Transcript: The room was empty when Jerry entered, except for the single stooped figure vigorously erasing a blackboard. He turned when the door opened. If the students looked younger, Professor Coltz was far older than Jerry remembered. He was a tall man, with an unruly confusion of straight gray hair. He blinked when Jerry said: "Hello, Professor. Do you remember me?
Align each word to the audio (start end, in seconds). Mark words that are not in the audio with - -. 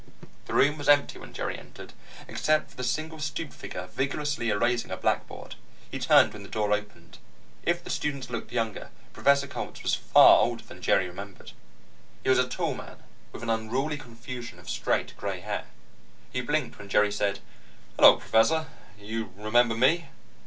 The 0.47 0.55
room 0.55 0.79
was 0.79 0.89
empty 0.89 1.19
when 1.19 1.31
Jerry 1.31 1.59
entered, 1.59 1.93
except 2.27 2.71
for 2.71 2.75
the 2.75 2.83
single 2.83 3.19
stooped 3.19 3.53
figure 3.53 3.85
vigorously 3.93 4.49
erasing 4.49 4.89
a 4.89 4.97
blackboard. 4.97 5.53
He 5.91 5.99
turned 5.99 6.33
when 6.33 6.41
the 6.41 6.49
door 6.49 6.73
opened. 6.73 7.19
If 7.61 7.83
the 7.83 7.91
students 7.91 8.27
looked 8.31 8.51
younger, 8.51 8.89
Professor 9.13 9.45
Coltz 9.45 9.83
was 9.83 9.93
far 9.93 10.39
older 10.39 10.63
than 10.63 10.81
Jerry 10.81 11.07
remembered. 11.07 11.51
He 12.23 12.29
was 12.29 12.39
a 12.39 12.49
tall 12.49 12.73
man, 12.73 13.03
with 13.31 13.43
an 13.43 13.51
unruly 13.51 13.97
confusion 13.99 14.57
of 14.57 14.67
straight 14.71 15.15
gray 15.17 15.39
hair. 15.41 15.65
He 16.33 16.41
blinked 16.41 16.79
when 16.79 16.89
Jerry 16.89 17.11
said: 17.11 17.37
"Hello, 17.95 18.15
Professor. 18.15 18.65
Do 18.97 19.05
you 19.05 19.31
remember 19.37 19.75
me? 19.77 20.07